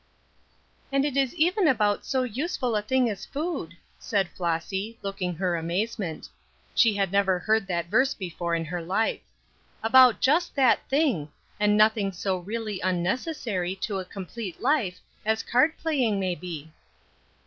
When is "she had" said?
6.73-7.11